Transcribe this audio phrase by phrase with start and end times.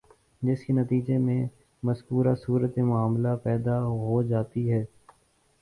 [0.41, 1.41] جس کے نتیجے میں
[1.83, 4.83] مذکورہ صورتِ معاملہ پیدا ہو جاتی ہے